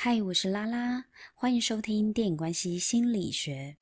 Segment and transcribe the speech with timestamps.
[0.00, 3.74] 嗨，我是拉拉，欢迎收听电影关系心理学。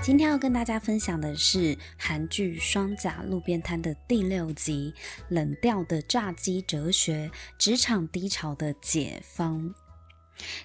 [0.00, 4.94] 今天要跟大家分享的是韩剧《双甲路边摊》的第六集
[5.30, 7.28] 《冷掉的炸鸡哲学：
[7.58, 9.60] 职场低潮的解方》。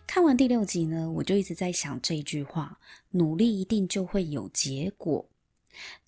[0.06, 2.78] 看完第六集呢，我就一直在想这句话：
[3.10, 5.28] 努力一定就会有结果。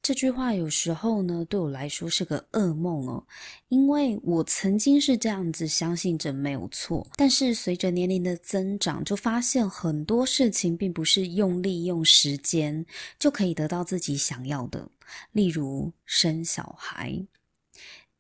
[0.01, 3.23] 这句话有时候呢，对我来说是个噩梦哦，
[3.69, 12.85] 因为我曾经是这样子相信着没有错，但是随着年龄的增长，就发现很多事情并不是用力用时间
[13.19, 14.89] 就可以得到自己想要的。
[15.33, 17.23] 例如生小孩，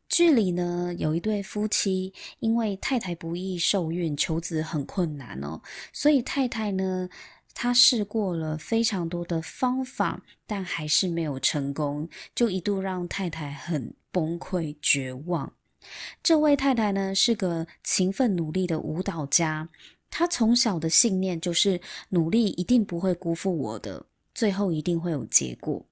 [0.07, 7.09] 剧里呢有一对夫妻，因为太太不易受孕，求子很困难哦，所以太太呢。
[7.53, 15.53] 他试过了非常多的方法，但还是没有成功，就一度让太太很崩溃绝望。
[16.23, 19.67] 这位太太呢，是个勤奋努力的舞蹈家，
[20.09, 25.85] 她从小的信念就是努力一定不会辜负我的，最后一定会有结果。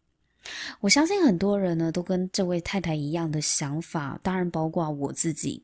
[0.79, 5.63] 我相信很多人呢，都跟这位太太一样的想法，当然包括我自己。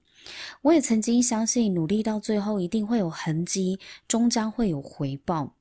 [0.62, 5.55] 我也曾经相信努力到最后一定会有痕迹，终将会有回报。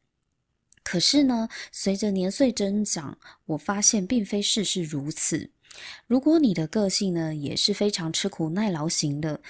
[0.85, 5.51] 可是呢，随着年岁增长，我发现并非事事如此。
[6.07, 9.41] 如果你的个性呢，也是非常吃苦耐劳型的，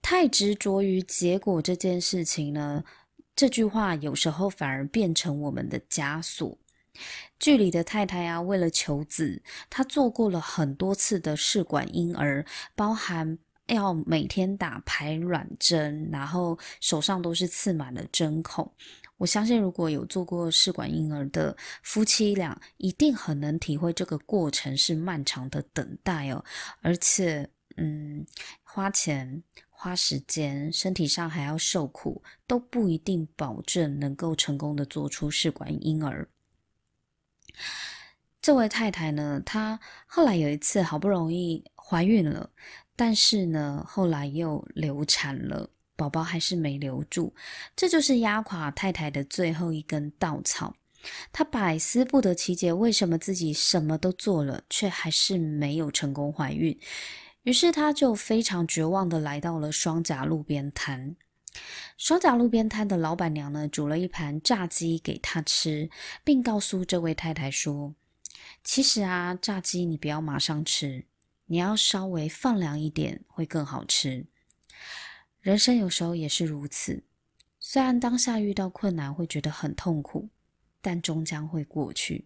[0.00, 2.84] 太执着于结果这件事情呢，
[3.34, 6.56] 这句话有时候反而变成我们的枷锁。
[7.40, 18.70] 剧里的太太啊，为了求子，她做过了很多次的试管婴儿，包含要每天打排卵针，然后手上都是刺满了针孔。
[19.16, 26.44] 我相信，如果有做过试管婴儿的夫妻俩，一定很能体会这个过程是漫长的等待哦。
[26.82, 28.26] 而且，嗯，
[28.62, 36.28] 花钱、花时间，身体上还要受苦，都不一定保证能够成功的做出试管婴儿。
[38.42, 42.50] 这位太太呢，她后来有一次好不容易怀孕了，
[42.96, 45.70] 但是呢，后来又流产了。
[45.96, 47.34] 宝宝还是没留住，
[47.76, 50.74] 这就是压垮太太的最后一根稻草。
[51.32, 56.78] 她百思不得其解，为什么自己什么都做了，却还是没有成功怀孕。
[57.42, 61.14] 于是她就非常绝望地来到了双甲路边摊。
[61.96, 65.90] 双甲路边摊的老板娘呢，煮了一盘炸鸡给她吃，
[66.24, 67.94] 并告诉这位太太说
[68.64, 71.04] ：“其实啊，炸鸡你不要马上吃，
[71.46, 74.26] 你要稍微放凉一点，会更好吃。”
[75.44, 77.04] 人生有时候也是如此，
[77.60, 80.30] 虽然当下遇到困难会觉得很痛苦，
[80.80, 82.24] 但终将会过去，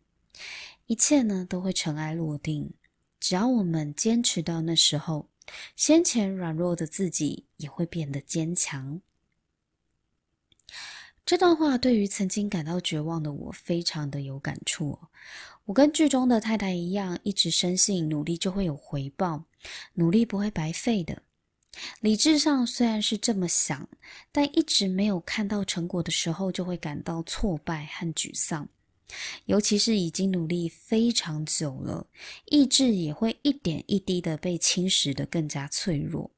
[0.86, 2.72] 一切呢都会尘埃落定。
[3.18, 5.28] 只要我们坚持到那时候，
[5.74, 9.00] 先前软弱的自己也会变得坚强。
[11.26, 14.96] 这段话对于曾经感到绝望的我非常的有感触。
[15.64, 19.42] 我跟剧中的太太一样，一直深信努力就会有回报，
[19.94, 21.24] 努力不会白费的。
[22.00, 23.88] 理智上虽然是这么想，
[24.32, 28.68] 但一直没有看到成果的时候，就会感到挫败和沮丧。
[29.46, 32.06] 尤其是已经努力非常久了，
[32.46, 36.30] 意志也会一点一滴的被侵蚀得更加脆弱。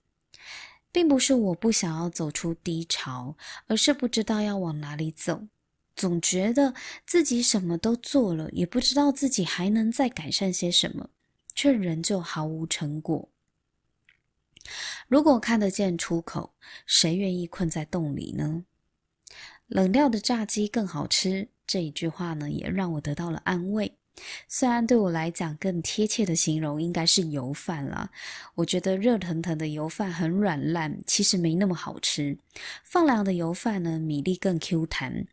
[0.93, 3.37] 并不是我不想要走出低潮，
[3.67, 5.47] 而是不知道要往哪里走，
[5.95, 6.75] 总觉得
[7.07, 11.11] 自己什么都做了，也不知道自己还能再改善些什么，
[11.55, 13.29] 却仍旧毫无成果。
[15.09, 16.55] 如果看得见出口，
[16.87, 18.65] 谁愿意困在洞里呢？
[19.67, 23.97] 冷掉的炸鸡更好吃，这一句话呢，也让我得到了安慰。
[24.49, 28.11] 虽然对我来讲，更贴切的形容应该是油饭了。
[28.55, 32.37] 我觉得热腾腾的油饭很软烂，其实没那么好吃。
[32.85, 35.27] 放凉的油饭呢，米粒更 Q 弹。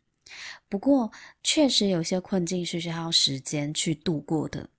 [0.68, 1.10] 不过，
[1.42, 4.70] 确实有些困境是需要时间去度过的。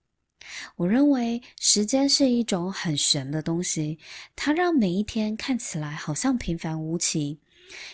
[0.77, 4.00] 我认为时间是一种很玄的东西，
[4.35, 7.39] 它让每一天看起来好像平凡无奇。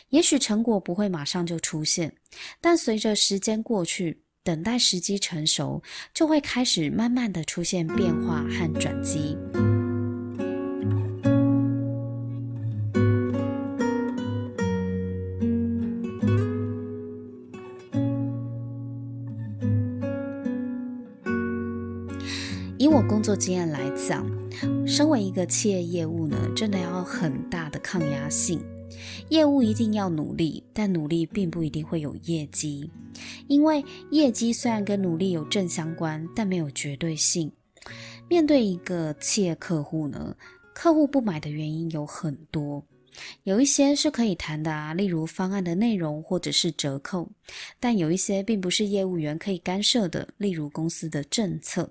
[0.10, 2.16] 也许成果不会马上就出现，
[2.62, 5.84] 但随着时间过去，等待时机成熟，
[6.14, 9.38] 就会开始慢慢的出现变化和转机。
[22.78, 24.30] 以我工作经验来讲，
[24.86, 28.62] 身为一个企业业务呢，真的要很大的抗压性。
[29.30, 32.92] 业务一定要努力，但努力并不一定会有业绩，
[33.48, 37.50] 因为业绩虽然跟努力有正相关，但没有绝对性。
[38.28, 40.36] 面对一个企业客户呢，
[40.74, 42.86] 客户不买的原因有很多，
[43.44, 47.30] 有一些是可以谈的啊，例如方案的内容或者是折扣，
[47.80, 51.90] 但有一些并不是业务员可以干涉的，例如公司的政策。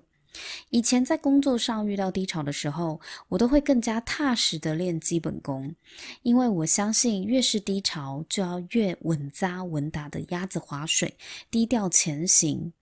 [0.69, 2.99] 以前在工作上遇到低潮的时候，
[3.29, 5.75] 我都会更加踏实的练基本功，
[6.23, 11.15] 因为我相信越是低潮，就要越稳扎稳打的鸭子划水，
[11.49, 12.73] 低调前行。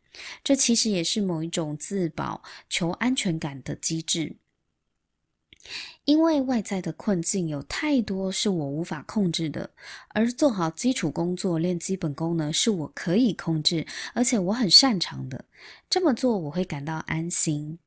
[0.44, 4.36] 这其实也是某一种自保、求安全感的机制。
[6.06, 9.69] 因为外在的困境有太多是我无法控制的，
[10.10, 15.45] 而做好基础工作、练基本功呢，是我可以控制，而且我很擅长的。
[15.89, 17.80] 这么做我会感到安心。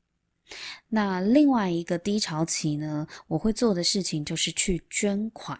[0.89, 5.59] 那另外一个低潮期呢，我会做的事情就是去捐款。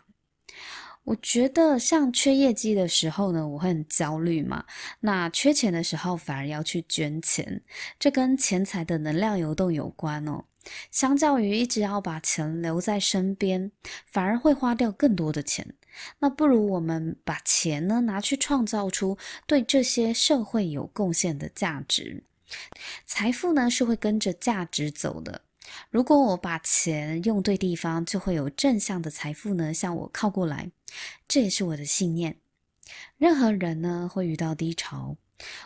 [1.03, 4.65] 我觉得像缺业绩的时候呢，我会很焦虑嘛。
[4.99, 7.63] 那缺钱的时候反而要去捐钱，
[7.99, 10.43] 这跟钱财的能量流动有关哦。
[10.91, 13.71] 相较于一直要把钱留在身边，
[14.05, 15.75] 反而会花掉更多的钱。
[16.19, 22.23] 那不如我们把钱呢拿去创造出对这些社会有贡献的价值。
[23.05, 25.41] 财富呢是会跟着价值走的。
[25.89, 30.71] 如果我把钱用对地方，就会有正向的财富呢向我靠过来。
[31.27, 32.37] 这也是我的信念。
[33.17, 35.17] 任何人呢会遇到低潮。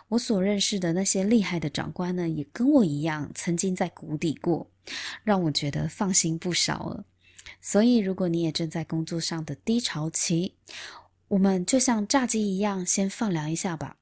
[0.10, 4.70] 我所认识的那些厉害的长官呢，也跟我一样，曾经在谷底过，
[5.24, 7.06] 让我觉得放心不少了。
[7.62, 10.56] 所以，如果你也正在工作上的低潮期，
[11.30, 13.98] 我们就像炸鸡一样，先放凉一下吧，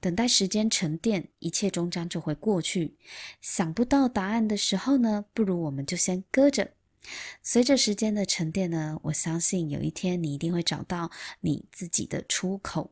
[0.00, 2.96] 等待时间沉淀，一切终将就会过去。
[3.40, 6.72] 想不到答案的时候呢，不如我们就先搁着。
[7.42, 11.10] 随着时间的沉淀呢，我相信有一天你一定会找到
[11.40, 12.90] 你自己的出口。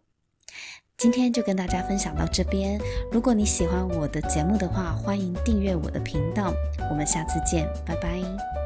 [0.97, 2.81] 今天就跟大家分享到这边。
[3.13, 6.53] 如果你喜欢我的节目的话，欢迎订阅我的频道。
[6.91, 8.64] 我们下次见，拜拜。